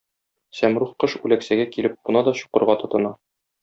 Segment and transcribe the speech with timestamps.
[0.59, 3.19] Сәмруг кош үләксәгә килеп куна да чукырга тотына.